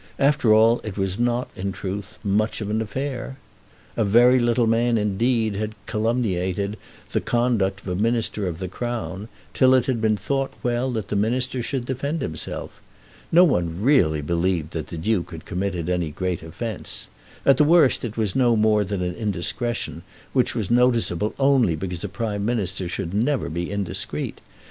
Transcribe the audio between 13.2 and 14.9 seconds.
No one really believed that